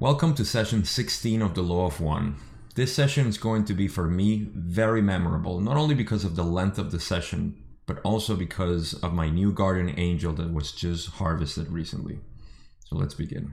[0.00, 2.36] Welcome to session 16 of the Law of One.
[2.74, 6.42] This session is going to be for me very memorable, not only because of the
[6.42, 11.10] length of the session, but also because of my new guardian angel that was just
[11.10, 12.18] harvested recently.
[12.86, 13.52] So let's begin.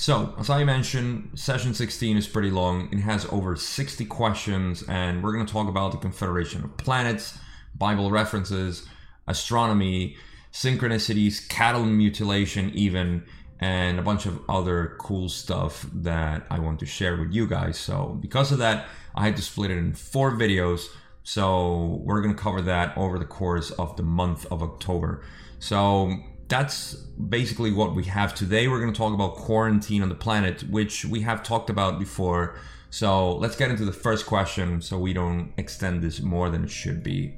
[0.00, 2.88] So, as I mentioned, session 16 is pretty long.
[2.90, 7.38] It has over 60 questions, and we're going to talk about the Confederation of Planets,
[7.74, 8.88] Bible references,
[9.28, 10.16] astronomy,
[10.54, 13.26] synchronicities, cattle mutilation, even,
[13.60, 17.78] and a bunch of other cool stuff that I want to share with you guys.
[17.78, 20.86] So, because of that, I had to split it in four videos.
[21.24, 25.22] So, we're going to cover that over the course of the month of October.
[25.58, 26.10] So,
[26.50, 28.68] that's basically what we have today.
[28.68, 32.56] We're going to talk about quarantine on the planet, which we have talked about before.
[32.90, 36.70] So let's get into the first question so we don't extend this more than it
[36.70, 37.36] should be.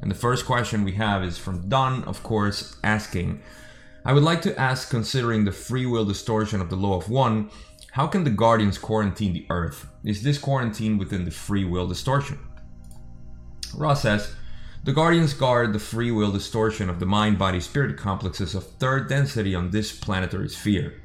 [0.00, 3.42] And the first question we have is from Don, of course, asking
[4.04, 7.50] I would like to ask, considering the free will distortion of the law of one,
[7.92, 9.86] how can the Guardians quarantine the Earth?
[10.04, 12.40] Is this quarantine within the free will distortion?
[13.76, 14.34] Ra says,
[14.84, 19.08] the Guardians guard the free will distortion of the mind body spirit complexes of third
[19.08, 21.00] density on this planetary sphere.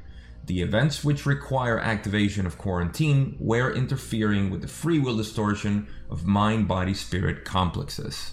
[0.46, 6.26] The events which require activation of quarantine were interfering with the free will distortion of
[6.26, 8.32] mind body spirit complexes.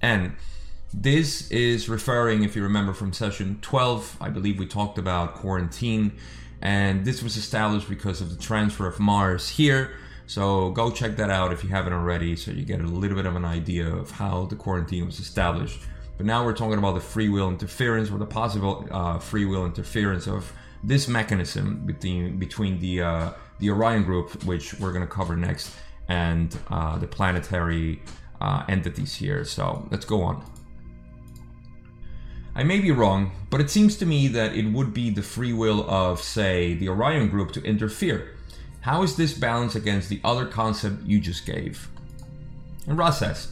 [0.00, 0.36] And
[0.94, 6.16] this is referring, if you remember from session 12, I believe we talked about quarantine,
[6.62, 9.90] and this was established because of the transfer of Mars here
[10.26, 13.26] so go check that out if you haven't already, so you get a little bit
[13.26, 15.80] of an idea of how the quarantine was established.
[16.16, 19.64] But now we're talking about the free will interference or the possible uh, free will
[19.64, 25.12] interference of this mechanism between between the uh, the Orion group, which we're going to
[25.12, 25.70] cover next,
[26.08, 28.02] and uh, the planetary
[28.40, 29.44] uh, entities here.
[29.44, 30.44] So let's go on.
[32.54, 35.52] I may be wrong, but it seems to me that it would be the free
[35.52, 38.34] will of, say, the Orion group to interfere
[38.86, 41.88] how is this balanced against the other concept you just gave?
[42.86, 43.48] And Ra says,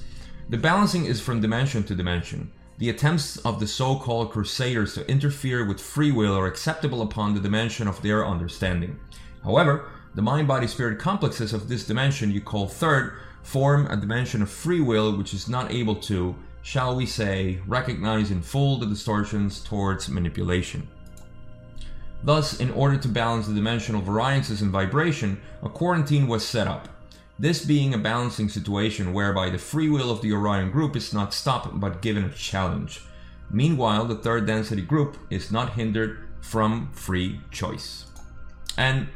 [0.49, 2.53] the balancing is from dimension to dimension.
[2.79, 7.35] The attempts of the so called crusaders to interfere with free will are acceptable upon
[7.35, 9.01] the dimension of their understanding.
[9.43, 14.41] However, the mind body spirit complexes of this dimension you call third form a dimension
[14.41, 18.87] of free will which is not able to, shall we say, recognize in full the
[18.87, 20.87] distortions towards manipulation.
[22.25, 26.89] Thus, in order to balance the dimensional variances in vibration, a quarantine was set up.
[27.39, 31.35] This being a balancing situation whereby the free will of the Orion group is not
[31.35, 33.03] stopped but given a challenge.
[33.51, 38.07] Meanwhile, the third density group is not hindered from free choice.
[38.79, 39.09] And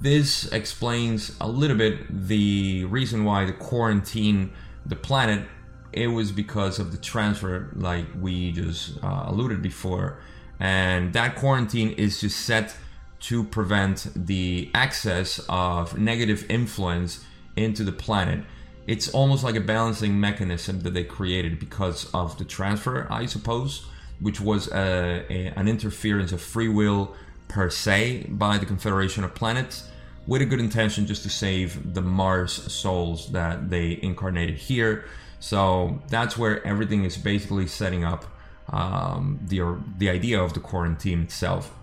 [0.00, 4.52] this explains a little bit the reason why the quarantine
[4.84, 5.48] the planet
[5.92, 10.18] it was because of the transfer like we just uh, alluded before
[10.60, 12.74] and that quarantine is just set
[13.20, 17.24] to prevent the access of negative influence
[17.56, 18.44] into the planet.
[18.86, 23.86] It's almost like a balancing mechanism that they created because of the transfer, I suppose,
[24.20, 27.14] which was a, a, an interference of free will
[27.48, 29.88] per se by the Confederation of Planets
[30.26, 35.04] with a good intention just to save the Mars souls that they incarnated here.
[35.40, 38.24] So that's where everything is basically setting up
[38.68, 41.74] um, the the idea of the quarantine itself.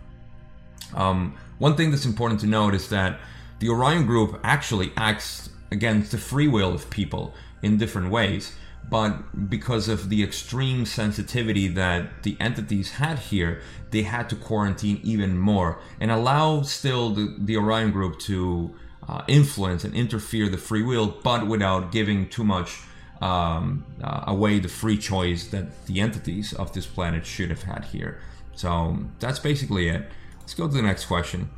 [0.95, 3.19] Um, one thing that's important to note is that
[3.59, 8.55] the Orion Group actually acts against the free will of people in different ways,
[8.89, 13.61] but because of the extreme sensitivity that the entities had here,
[13.91, 18.73] they had to quarantine even more and allow still the, the Orion Group to
[19.07, 22.79] uh, influence and interfere the free will, but without giving too much
[23.21, 27.85] um, uh, away the free choice that the entities of this planet should have had
[27.85, 28.19] here.
[28.55, 30.05] So that's basically it.
[30.39, 31.49] Let's go to the next question.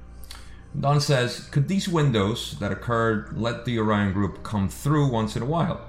[0.80, 5.44] Don says, could these windows that occurred let the Orion group come through once in
[5.44, 5.82] a while?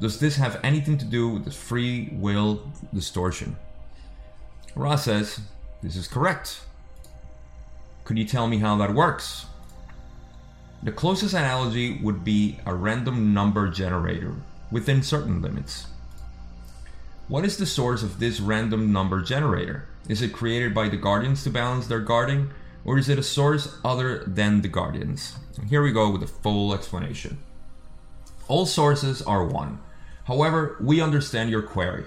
[0.00, 3.56] Does this have anything to do with the free will distortion?
[4.74, 5.40] Ra says,
[5.82, 6.62] this is correct.
[8.04, 9.46] Could you tell me how that works?
[10.82, 14.34] The closest analogy would be a random number generator
[14.74, 15.86] within certain limits.
[17.28, 19.86] What is the source of this random number generator?
[20.08, 22.50] Is it created by the Guardians to balance their guarding,
[22.84, 25.36] or is it a source other than the Guardians?
[25.68, 27.38] Here we go with a full explanation.
[28.48, 29.78] All sources are one.
[30.24, 32.06] However, we understand your query.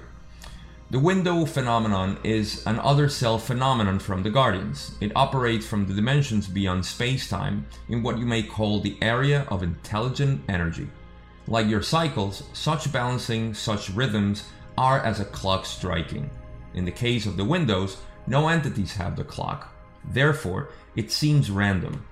[0.91, 4.91] The window phenomenon is an other self phenomenon from the Guardians.
[4.99, 9.47] It operates from the dimensions beyond space time in what you may call the area
[9.49, 10.89] of intelligent energy.
[11.47, 14.43] Like your cycles, such balancing, such rhythms
[14.77, 16.29] are as a clock striking.
[16.73, 17.97] In the case of the windows,
[18.27, 19.73] no entities have the clock.
[20.11, 22.05] Therefore, it seems random.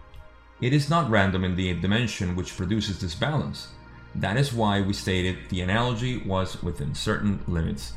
[0.62, 3.68] It is not random in the dimension which produces this balance.
[4.16, 7.94] That is why we stated the analogy was within certain limits.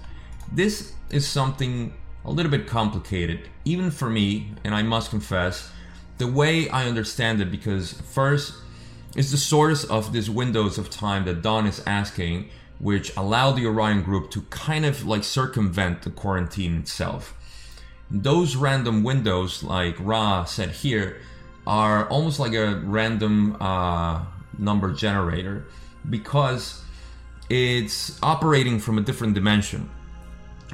[0.52, 1.94] This is something
[2.24, 5.70] a little bit complicated, even for me, and I must confess,
[6.18, 8.54] the way I understand it, because first
[9.18, 12.48] is the source of these windows of time that Don is asking,
[12.78, 17.34] which allow the Orion group to kind of like circumvent the quarantine itself.
[18.08, 21.20] Those random windows, like Ra said here,
[21.66, 24.24] are almost like a random uh,
[24.56, 25.66] number generator
[26.08, 26.80] because
[27.50, 29.90] it's operating from a different dimension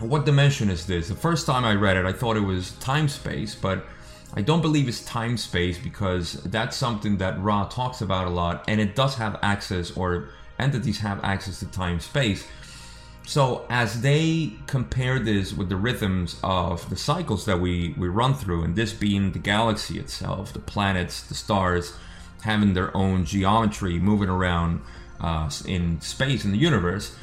[0.01, 1.09] what dimension is this?
[1.09, 3.87] The first time I read it, I thought it was time space, but
[4.33, 8.65] I don't believe it's time space because that's something that Ra talks about a lot,
[8.67, 12.47] and it does have access, or entities have access to time space.
[13.27, 18.35] So as they compare this with the rhythms of the cycles that we, we run
[18.35, 21.95] through, and this being the galaxy itself, the planets, the stars,
[22.43, 24.83] having their own geometry moving around
[25.21, 27.17] uh, in space in the universe,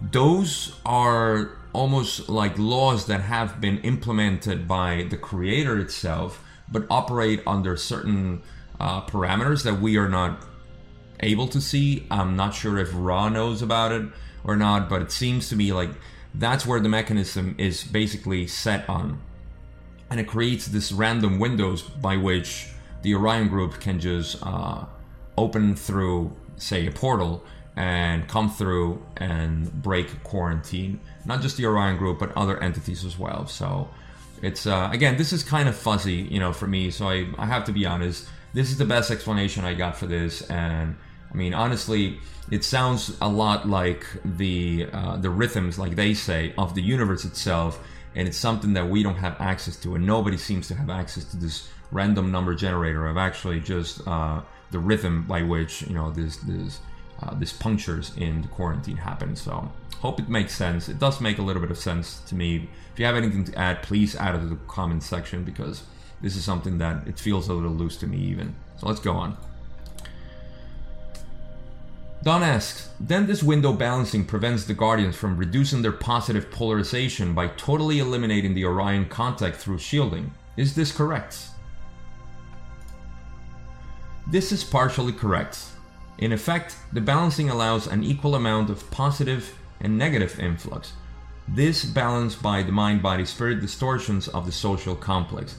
[0.00, 7.42] those are almost like laws that have been implemented by the creator itself, but operate
[7.46, 8.42] under certain
[8.80, 10.44] uh, parameters that we are not
[11.20, 12.06] able to see.
[12.10, 14.06] I'm not sure if Ra knows about it
[14.44, 15.90] or not, but it seems to me like
[16.34, 19.20] that's where the mechanism is basically set on.
[20.10, 22.68] And it creates this random windows by which
[23.02, 24.84] the Orion group can just uh,
[25.36, 27.44] open through, say, a portal
[27.76, 31.00] and come through and break quarantine.
[31.24, 33.46] Not just the Orion group, but other entities as well.
[33.46, 33.88] So
[34.42, 36.90] it's uh, again, this is kind of fuzzy, you know, for me.
[36.90, 38.28] So I, I have to be honest.
[38.52, 40.96] This is the best explanation I got for this, and
[41.32, 46.54] I mean, honestly, it sounds a lot like the uh, the rhythms, like they say,
[46.56, 47.84] of the universe itself,
[48.14, 51.24] and it's something that we don't have access to, and nobody seems to have access
[51.24, 56.10] to this random number generator of actually just uh, the rhythm by which you know
[56.10, 56.80] this this
[57.22, 59.36] uh, these punctures in the quarantine happen.
[59.36, 59.70] So
[60.00, 60.88] hope it makes sense.
[60.88, 62.68] It does make a little bit of sense to me.
[62.92, 65.84] If you have anything to add, please add it to the comment section because
[66.20, 68.54] this is something that it feels a little loose to me even.
[68.78, 69.36] So let's go on.
[72.22, 77.48] Don asks, then this window balancing prevents the Guardians from reducing their positive polarization by
[77.48, 80.32] totally eliminating the Orion contact through shielding.
[80.56, 81.48] Is this correct?
[84.26, 85.58] This is partially correct.
[86.18, 90.92] In effect, the balancing allows an equal amount of positive and negative influx.
[91.46, 95.58] This balanced by the mind body spirit distortions of the social complex.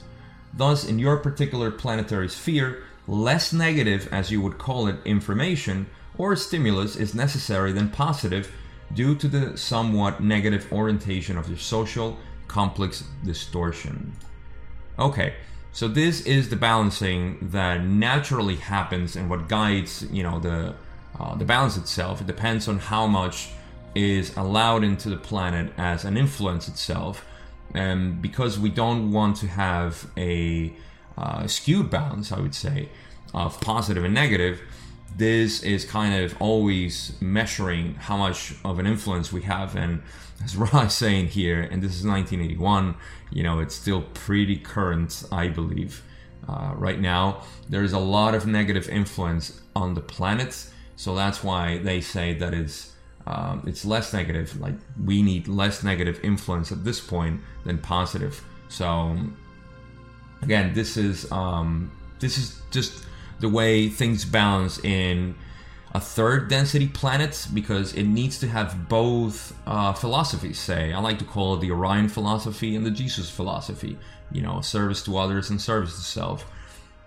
[0.54, 5.86] Thus, in your particular planetary sphere, less negative, as you would call it, information
[6.18, 8.50] or stimulus is necessary than positive
[8.94, 12.18] due to the somewhat negative orientation of your social
[12.48, 14.12] complex distortion.
[14.98, 15.34] Okay,
[15.76, 20.74] so this is the balancing that naturally happens and what guides, you know, the
[21.20, 22.22] uh, the balance itself.
[22.22, 23.50] It depends on how much
[23.94, 27.26] is allowed into the planet as an influence itself,
[27.74, 30.72] and because we don't want to have a
[31.18, 32.88] uh, skewed balance, I would say,
[33.34, 34.62] of positive and negative.
[35.16, 40.02] This is kind of always measuring how much of an influence we have, and
[40.44, 42.94] as Ra is saying here, and this is 1981,
[43.30, 46.02] you know, it's still pretty current, I believe.
[46.48, 51.42] Uh, right now, there is a lot of negative influence on the planet, so that's
[51.42, 52.92] why they say that it's
[53.26, 54.60] um, it's less negative.
[54.60, 58.44] Like we need less negative influence at this point than positive.
[58.68, 59.16] So
[60.42, 63.04] again, this is um, this is just
[63.40, 65.34] the way things balance in
[65.94, 70.58] a third density planet because it needs to have both uh, philosophies.
[70.58, 73.98] Say, I like to call it the Orion philosophy and the Jesus philosophy.
[74.30, 76.44] You know, service to others and service to self.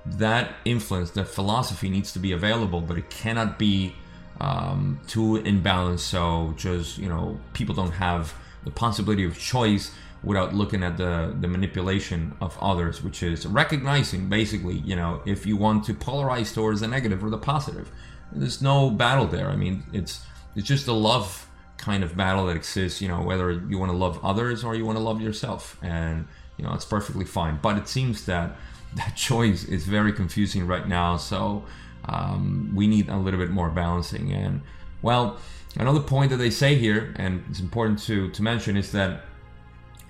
[0.05, 3.95] That influence, that philosophy needs to be available, but it cannot be
[4.39, 5.99] um, too imbalanced.
[5.99, 8.33] So just you know, people don't have
[8.63, 9.91] the possibility of choice
[10.23, 15.45] without looking at the the manipulation of others, which is recognizing basically, you know, if
[15.45, 17.91] you want to polarize towards the negative or the positive
[18.31, 19.49] there's no battle there.
[19.49, 21.47] I mean, it's it's just a love
[21.77, 23.01] kind of battle that exists.
[23.01, 26.27] You know, whether you want to love others or you want to love yourself, and
[26.57, 27.59] you know, it's perfectly fine.
[27.61, 28.55] But it seems that
[28.95, 31.17] that choice is very confusing right now.
[31.17, 31.65] So
[32.05, 34.31] um, we need a little bit more balancing.
[34.31, 34.61] And
[35.01, 35.37] well,
[35.75, 39.25] another point that they say here, and it's important to to mention, is that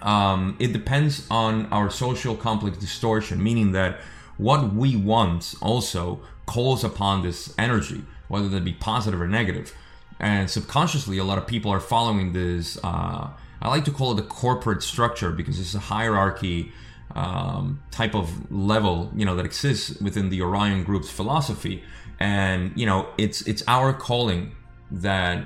[0.02, 4.00] um, it depends on our social complex distortion, meaning that
[4.38, 9.74] what we want also calls upon this energy, whether that be positive or negative.
[10.20, 12.78] And subconsciously, a lot of people are following this.
[12.84, 13.30] Uh,
[13.62, 16.72] I like to call it the corporate structure because it's a hierarchy
[17.16, 21.84] um, type of level, you know, that exists within the Orion Group's philosophy.
[22.20, 24.56] And you know, it's it's our calling
[24.92, 25.46] that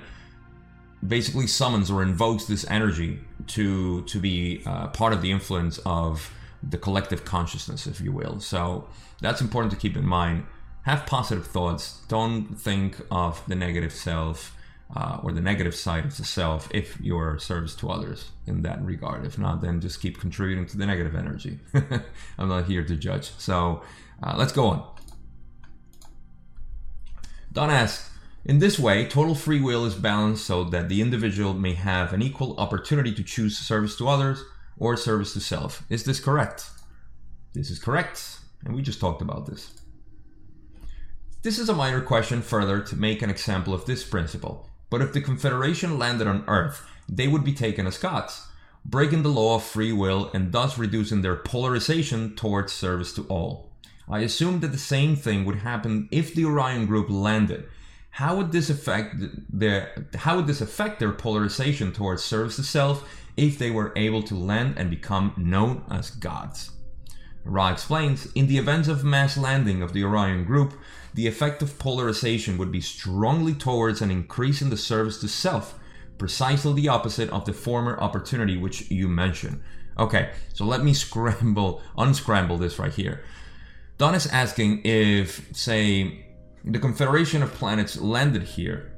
[1.06, 6.34] basically summons or invokes this energy to to be uh, part of the influence of
[6.62, 8.40] the collective consciousness, if you will.
[8.40, 8.88] So
[9.22, 10.46] that's important to keep in mind.
[10.84, 12.02] Have positive thoughts.
[12.08, 14.56] Don't think of the negative self
[14.96, 18.84] uh, or the negative side of the self if you're service to others in that
[18.84, 19.26] regard.
[19.26, 21.60] If not, then just keep contributing to the negative energy.
[22.38, 23.32] I'm not here to judge.
[23.38, 23.82] So
[24.22, 24.88] uh, let's go on.
[27.52, 28.10] Don asks,
[28.46, 32.22] in this way, total free will is balanced so that the individual may have an
[32.22, 34.44] equal opportunity to choose service to others
[34.78, 35.84] or service to self.
[35.90, 36.70] Is this correct?
[37.54, 39.72] This is correct, and we just talked about this.
[41.42, 44.70] This is a minor question further to make an example of this principle.
[44.90, 48.48] But if the Confederation landed on Earth, they would be taken as gods,
[48.86, 53.72] breaking the law of free will and thus reducing their polarization towards service to all.
[54.10, 57.68] I assume that the same thing would happen if the Orion group landed
[58.14, 59.16] how would this affect
[59.50, 64.22] their how would this affect their polarization towards service to self if they were able
[64.22, 66.70] to land and become known as gods?
[67.44, 70.74] Ra explains, in the event of mass landing of the Orion group,
[71.16, 75.80] the effect of polarization would be strongly towards an increase in the service to self,
[76.20, 79.60] precisely the opposite of the former opportunity which you mentioned.
[79.98, 83.24] Okay, so let me scramble, unscramble this right here.
[83.98, 86.28] Don is asking if, say,
[86.64, 88.94] the Confederation of Planets landed here,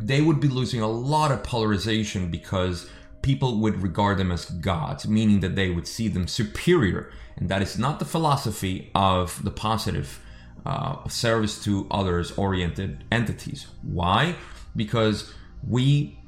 [0.00, 2.88] they would be losing a lot of polarization because
[3.22, 7.10] people would regard them as gods, meaning that they would see them superior.
[7.36, 10.20] And that is not the philosophy of the positive
[10.64, 13.66] uh, service to others oriented entities.
[13.82, 14.36] Why?
[14.74, 15.32] Because
[15.66, 16.18] we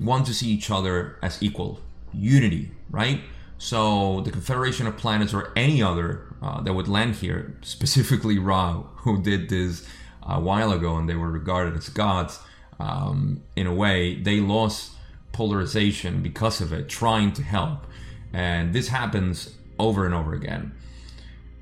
[0.00, 1.80] want to see each other as equal,
[2.12, 3.20] unity, right?
[3.58, 8.82] So the Confederation of Planets or any other uh, that would land here, specifically Ra,
[8.98, 9.86] who did this
[10.22, 12.40] a while ago and they were regarded as gods,
[12.80, 14.92] um, in a way, they lost
[15.32, 17.86] polarization because of it, trying to help.
[18.32, 20.72] And this happens over and over again.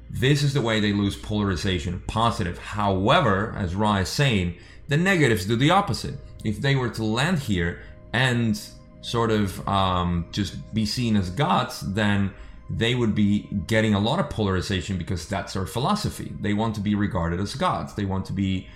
[0.08, 2.58] This is the way they lose polarization, positive.
[2.58, 4.56] However, as Ra is saying,
[4.88, 6.14] the negatives do the opposite.
[6.44, 7.80] If they were to land here
[8.12, 8.58] and
[9.00, 12.32] sort of um, just be seen as gods, then
[12.68, 16.32] they would be getting a lot of polarization because that's their philosophy.
[16.40, 17.94] They want to be regarded as gods.
[17.94, 18.68] They want to be,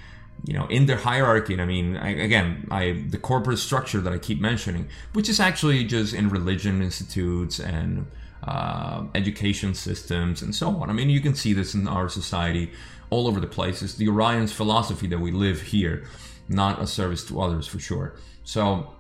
[0.44, 1.54] you know, in their hierarchy.
[1.54, 5.40] And I mean, I, again, I the corporate structure that I keep mentioning, which is
[5.40, 8.06] actually just in religion institutes and
[8.44, 10.88] uh, education systems and so on.
[10.88, 12.70] I mean, you can see this in our society
[13.11, 13.82] all over the place.
[13.82, 16.04] It's the Orion's philosophy that we live here,
[16.49, 18.14] not a service to others for sure.
[18.44, 18.94] So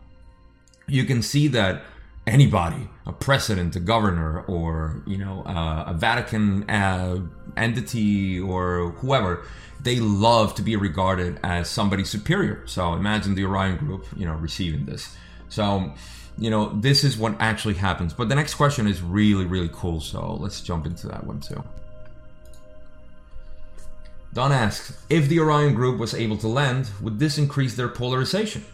[0.88, 1.84] you can see that
[2.30, 7.20] anybody, a president, a governor, or you know, uh, a Vatican uh,
[7.56, 9.44] entity or whoever,
[9.82, 12.66] they love to be regarded as somebody superior.
[12.66, 15.16] So imagine the Orion Group, you know, receiving this.
[15.48, 15.92] So,
[16.38, 18.14] you know, this is what actually happens.
[18.14, 20.00] But the next question is really, really cool.
[20.00, 21.62] So let's jump into that one too.
[24.32, 28.64] Don asks, if the Orion Group was able to land, would this increase their polarization?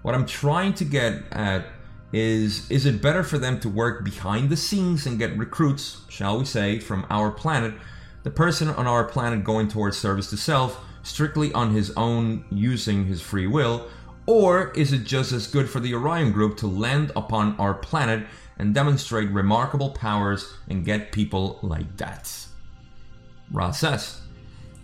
[0.00, 1.66] What I'm trying to get at
[2.14, 6.38] is is it better for them to work behind the scenes and get recruits, shall
[6.38, 7.74] we say, from our planet,
[8.22, 13.06] the person on our planet going towards service to self, strictly on his own using
[13.06, 13.88] his free will,
[14.26, 18.24] or is it just as good for the Orion group to land upon our planet
[18.60, 22.32] and demonstrate remarkable powers and get people like that?
[23.50, 24.20] Ra says,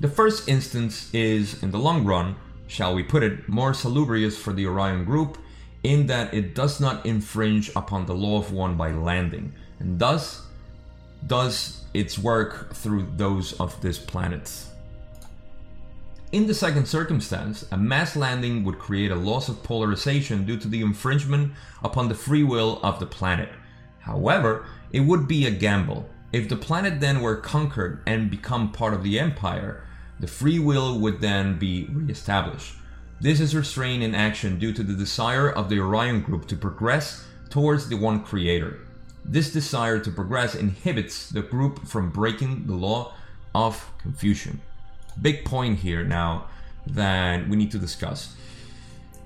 [0.01, 2.35] the first instance is, in the long run,
[2.67, 5.39] shall we put it, more salubrious for the Orion group
[5.83, 10.43] in that it does not infringe upon the law of one by landing, and thus
[11.27, 14.51] does its work through those of this planet.
[16.33, 20.69] In the second circumstance, a mass landing would create a loss of polarization due to
[20.69, 23.49] the infringement upon the free will of the planet.
[23.99, 26.09] However, it would be a gamble.
[26.33, 29.85] If the planet then were conquered and become part of the empire,
[30.21, 32.77] the free will would then be re-established.
[33.23, 37.27] This is restrained in action due to the desire of the Orion group to progress
[37.51, 38.79] towards the one creator.
[39.23, 43.13] This desire to progress inhibits the group from breaking the law
[43.55, 44.63] of confusion.
[45.21, 46.47] Big point here now
[46.87, 48.35] that we need to discuss.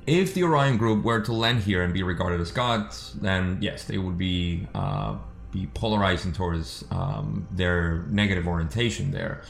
[0.09, 3.85] If the Orion group were to land here and be regarded as gods, then yes,
[3.85, 5.19] they would be uh,
[5.53, 9.43] be polarizing towards um, their negative orientation there.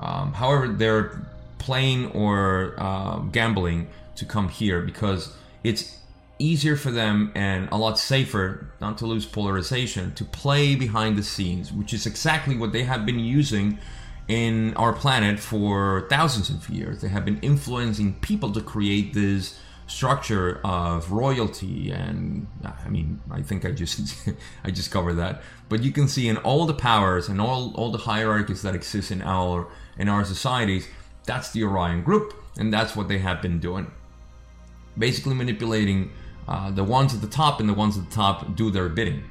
[0.00, 1.24] Um, however, they're
[1.64, 5.98] playing or uh, gambling to come here because it's
[6.38, 11.22] easier for them and a lot safer not to lose polarization to play behind the
[11.22, 13.78] scenes, which is exactly what they have been using
[14.28, 17.00] in our planet for thousands of years.
[17.00, 23.42] They have been influencing people to create this structure of royalty and I mean I
[23.42, 24.28] think I just
[24.64, 27.90] I just covered that but you can see in all the powers and all all
[27.92, 29.68] the hierarchies that exist in our
[29.98, 30.88] in our societies
[31.24, 33.90] that's the Orion group and that's what they have been doing.
[34.96, 36.10] Basically manipulating
[36.46, 39.24] uh, the ones at the top and the ones at the top do their bidding.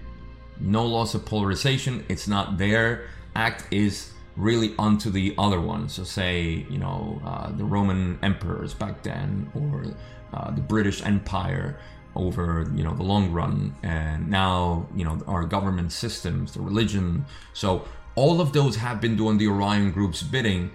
[0.60, 6.04] No loss of polarization it's not their act is really onto the other one so
[6.04, 9.86] say you know uh, the Roman emperors back then or
[10.34, 11.78] uh, the British Empire
[12.16, 17.26] over you know the long run, and now you know our government systems, the religion.
[17.54, 20.72] So all of those have been doing the Orion Group's bidding,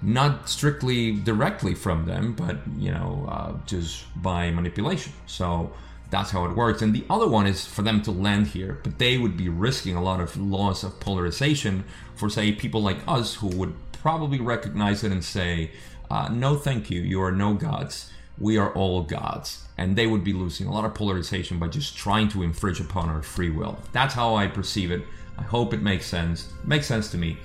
[0.00, 5.12] not strictly directly from them, but you know uh, just by manipulation.
[5.26, 5.72] So
[6.10, 6.82] that's how it works.
[6.82, 9.94] And the other one is for them to land here, but they would be risking
[9.96, 15.04] a lot of loss of polarization for say people like us who would probably recognize
[15.04, 15.72] it and say,
[16.10, 19.64] uh, no, thank you, you are no gods we are all gods.
[19.76, 23.08] And they would be losing a lot of polarization by just trying to infringe upon
[23.08, 23.78] our free will.
[23.92, 25.02] That's how I perceive it.
[25.36, 26.48] I hope it makes sense.
[26.62, 27.38] It makes sense to me.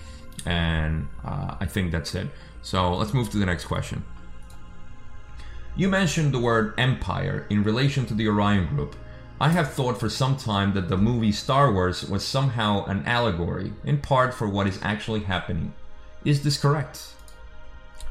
[0.46, 2.28] And uh, I think that's it.
[2.62, 4.04] So let's move to the next question.
[5.76, 8.96] You mentioned the word empire in relation to the Orion Group.
[9.42, 13.74] I have thought for some time that the movie Star Wars was somehow an allegory,
[13.84, 15.74] in part for what is actually happening.
[16.24, 17.14] Is this correct?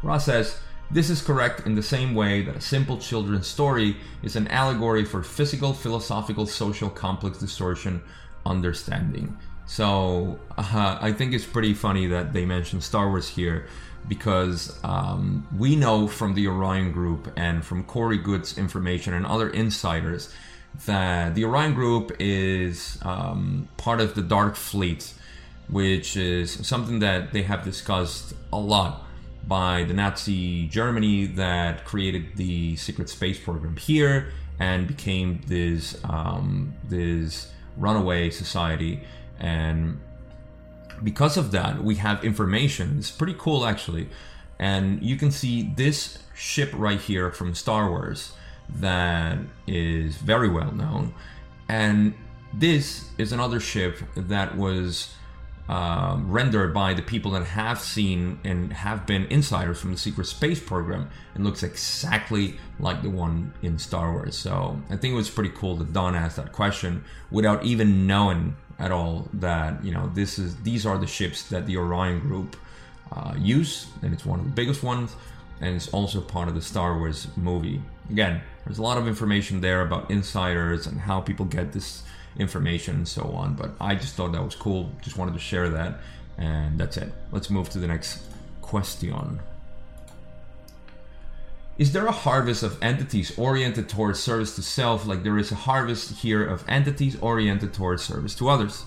[0.03, 0.59] Ra says,
[0.91, 5.07] this is correct in the same way that a simple children's story is an allegory
[5.07, 8.03] for physical, philosophical, social, complex distortion
[8.45, 9.39] understanding.
[9.67, 13.67] So uh, I think it's pretty funny that they mentioned Star Wars here
[14.09, 19.49] because um, we know from the Orion Group and from Corey Goode's information and other
[19.49, 20.33] insiders
[20.87, 25.13] that the Orion Group is um, part of the Dark Fleet,
[25.69, 29.05] which is something that they have discussed a lot
[29.47, 36.75] by the Nazi Germany that created the secret space program here and became this um,
[36.89, 39.01] this runaway society
[39.43, 40.01] and
[41.03, 42.97] because of that we have information.
[42.99, 44.09] It's pretty cool actually.
[44.59, 48.33] And you can see this ship right here from Star Wars
[48.77, 51.15] that is very well known.
[51.69, 52.15] And
[52.55, 55.13] this is another ship that was
[55.69, 60.27] um, rendered by the people that have seen and have been insiders from the secret
[60.27, 64.37] space program and looks exactly like the one in Star Wars.
[64.37, 68.57] So I think it was pretty cool that Don asked that question without even knowing
[68.79, 72.57] at all that you know this is these are the ships that the Orion Group
[73.13, 75.15] uh, use, and it's one of the biggest ones,
[75.61, 77.81] and it's also part of the Star Wars movie.
[78.11, 82.03] Again, there's a lot of information there about insiders and how people get this
[82.39, 83.55] information and so on.
[83.55, 84.91] But I just thought that was cool.
[85.03, 85.99] Just wanted to share that.
[86.39, 87.13] And that's it.
[87.31, 88.23] Let's move to the next
[88.61, 89.41] question.
[91.83, 95.57] Is there a harvest of entities oriented towards service to self, like there is a
[95.57, 98.85] harvest here of entities oriented towards service to others?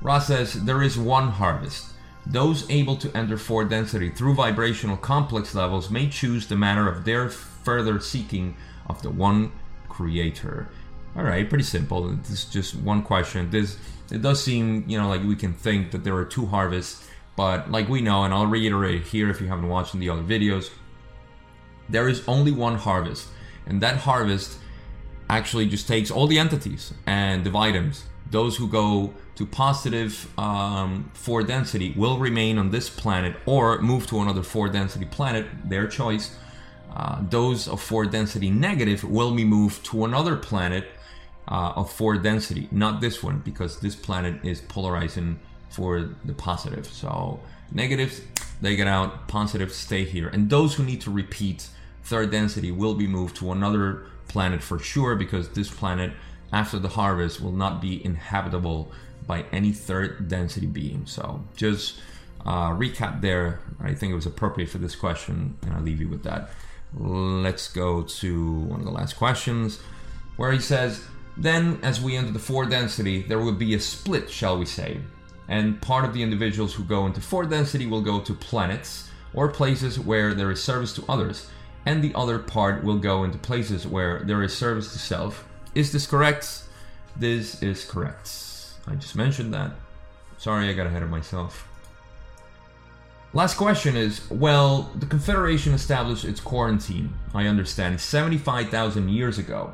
[0.00, 1.88] Ra says there is one harvest.
[2.24, 7.04] Those able to enter four density through vibrational complex levels may choose the manner of
[7.04, 9.52] their further seeking of the one
[9.90, 10.70] creator.
[11.14, 12.08] All right, pretty simple.
[12.08, 13.50] This is just one question.
[13.50, 13.76] This
[14.10, 17.70] it does seem, you know, like we can think that there are two harvests, but
[17.70, 20.70] like we know, and I'll reiterate here if you haven't watched the other videos,
[21.92, 23.28] there is only one harvest,
[23.66, 24.58] and that harvest
[25.28, 27.92] actually just takes all the entities and divide them.
[28.30, 34.06] Those who go to positive um, four density will remain on this planet or move
[34.08, 36.36] to another four density planet, their choice.
[36.94, 40.84] Uh, those of four density negative will be moved to another planet
[41.48, 45.38] uh, of four density, not this one because this planet is polarizing
[45.70, 46.86] for the positive.
[46.86, 47.40] So
[47.72, 48.20] negatives,
[48.60, 50.28] they get out, positives stay here.
[50.28, 51.68] And those who need to repeat
[52.04, 56.12] third density will be moved to another planet for sure because this planet
[56.52, 58.92] after the harvest will not be inhabitable
[59.26, 61.06] by any third density being.
[61.06, 62.00] So just
[62.44, 63.60] uh, recap there.
[63.80, 66.50] I think it was appropriate for this question, and I'll leave you with that.
[66.94, 69.80] Let's go to one of the last questions
[70.36, 71.04] where he says,
[71.36, 75.00] then, as we enter the four density, there will be a split, shall we say.
[75.48, 79.48] And part of the individuals who go into four density will go to planets or
[79.48, 81.48] places where there is service to others,
[81.84, 85.46] and the other part will go into places where there is service to self.
[85.74, 86.64] Is this correct?
[87.16, 88.30] This is correct.
[88.86, 89.72] I just mentioned that.
[90.38, 91.68] Sorry, I got ahead of myself.
[93.34, 99.72] Last question is well, the Confederation established its quarantine, I understand, 75,000 years ago.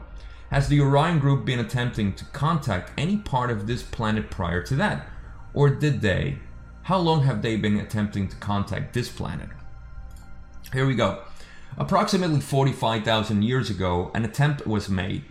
[0.50, 4.76] Has the Orion Group been attempting to contact any part of this planet prior to
[4.76, 5.08] that?
[5.52, 6.38] Or did they?
[6.82, 9.48] How long have they been attempting to contact this planet?
[10.72, 11.22] Here we go.
[11.76, 15.24] Approximately 45,000 years ago, an attempt was made.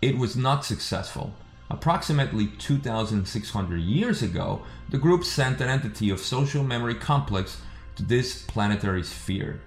[0.00, 1.34] It was not successful.
[1.68, 7.60] Approximately 2,600 years ago, the group sent an entity of social memory complex
[7.96, 9.60] to this planetary sphere.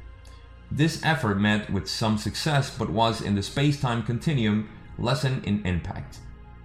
[0.72, 5.66] This effort met with some success but was in the space time continuum lessen in
[5.66, 6.18] impact.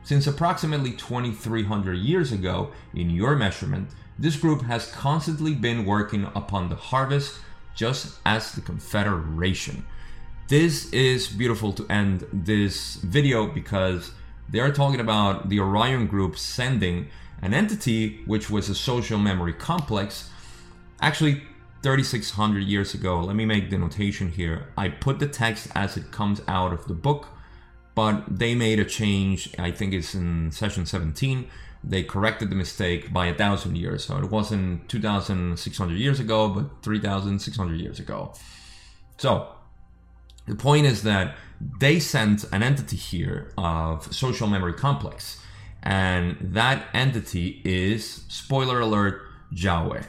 [0.02, 6.68] Since approximately 2300 years ago, in your measurement, this group has constantly been working upon
[6.68, 7.38] the harvest
[7.78, 9.86] just as the Confederation.
[10.48, 14.10] This is beautiful to end this video because
[14.48, 17.08] they're talking about the Orion Group sending
[17.40, 20.28] an entity which was a social memory complex
[21.00, 21.42] actually
[21.84, 23.20] 3600 years ago.
[23.20, 24.66] Let me make the notation here.
[24.76, 27.28] I put the text as it comes out of the book,
[27.94, 31.48] but they made a change, I think it's in session 17
[31.82, 34.04] they corrected the mistake by a thousand years.
[34.04, 38.32] So it wasn't 2,600 years ago, but 3,600 years ago.
[39.16, 39.48] So
[40.46, 41.36] the point is that
[41.80, 45.42] they sent an entity here of social memory complex,
[45.82, 50.02] and that entity is spoiler alert Yahweh.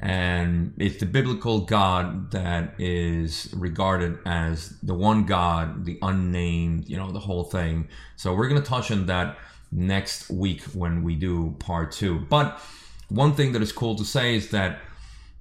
[0.00, 6.96] And it's the biblical God that is regarded as the one God, the unnamed, you
[6.96, 7.88] know, the whole thing.
[8.16, 9.38] So we're going to touch on that
[9.74, 12.20] next week when we do part two.
[12.20, 12.60] But
[13.08, 14.78] one thing that is cool to say is that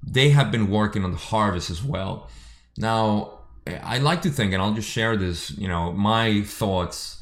[0.02, 2.30] they have been working on the harvest as well.
[2.78, 7.22] Now, I like to think, and I'll just share this, you know, my thoughts,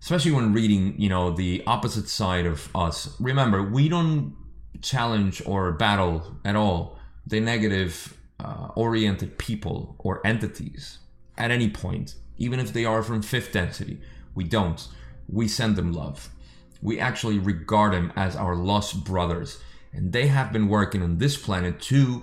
[0.00, 3.16] especially when reading, you know, the opposite side of us.
[3.18, 4.36] Remember, we don't
[4.82, 10.98] challenge or battle at all the negative uh, oriented people or entities
[11.38, 14.00] at any point, even if they are from fifth density.
[14.34, 14.86] We don't
[15.28, 16.30] we send them love.
[16.80, 19.60] We actually regard them as our lost brothers.
[19.92, 22.22] And they have been working on this planet to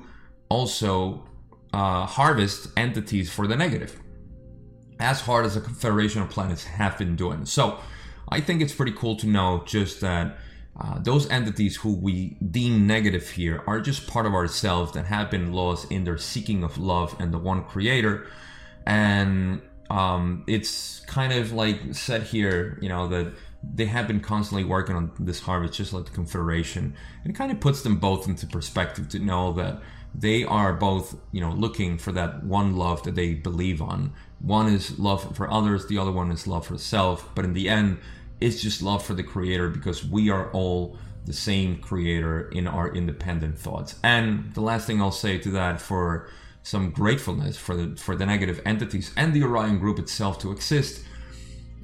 [0.50, 1.28] also
[1.74, 4.00] uh, harvest entities for the negative,
[5.00, 7.46] as hard as the Confederation of Planets have been doing.
[7.46, 7.80] So
[8.28, 10.38] I think it's pretty cool to know just that
[10.80, 15.30] uh, those entities who we deem negative here are just part of ourselves that have
[15.30, 18.28] been lost in their seeking of love and the one creator.
[18.86, 24.64] And um, it's kind of like said here, you know, that they have been constantly
[24.64, 26.96] working on this harvest, just like the Confederation.
[27.24, 29.82] And it kind of puts them both into perspective to know that
[30.16, 34.14] they are both, you know, looking for that one love that they believe on.
[34.40, 37.30] One is love for others, the other one is love for self.
[37.36, 38.00] But in the end,
[38.40, 42.94] it's just love for the Creator because we are all the same Creator in our
[42.94, 43.96] independent thoughts.
[44.04, 46.30] And the last thing I'll say to that for
[46.64, 51.04] some gratefulness for the for the negative entities and the Orion group itself to exist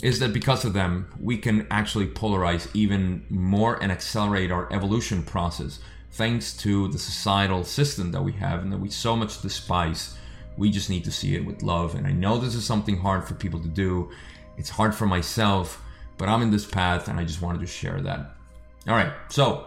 [0.04, 5.24] is that because of them we can actually polarize even more and accelerate our evolution
[5.24, 5.80] process
[6.12, 10.18] thanks to the societal system that we have and that we so much despise.
[10.58, 11.96] We just need to see it with love.
[11.96, 14.10] And i know this is something hard for people to do.
[14.58, 15.82] It's hard for myself
[16.18, 18.36] but i'm in this path and i just wanted to share that.
[18.88, 19.12] All right.
[19.30, 19.66] So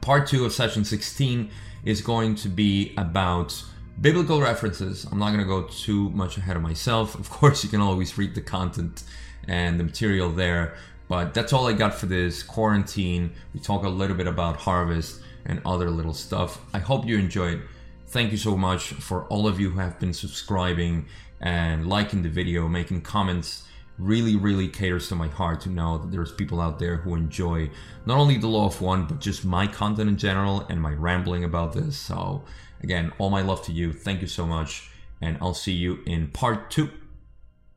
[0.00, 1.50] part two of session 16
[1.84, 3.62] is going to be about
[4.00, 5.06] biblical references.
[5.10, 7.14] I'm not going to go too much ahead of myself.
[7.14, 9.04] Of course, you can always read the content
[9.46, 10.74] and the material there.
[11.08, 13.32] But that's all I got for this quarantine.
[13.52, 16.60] We talk a little bit about harvest and other little stuff.
[16.72, 17.62] I hope you enjoyed.
[18.06, 21.06] Thank you so much for all of you who have been subscribing
[21.40, 23.64] and liking the video, making comments.
[23.98, 27.70] Really, really caters to my heart to know that there's people out there who enjoy
[28.06, 31.44] not only the Law of One, but just my content in general and my rambling
[31.44, 31.96] about this.
[31.96, 32.42] So
[32.82, 33.92] Again, all my love to you.
[33.92, 34.90] Thank you so much.
[35.20, 36.90] And I'll see you in part two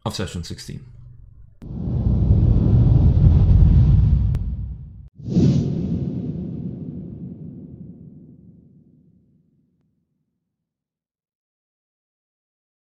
[0.05, 0.83] of session 16.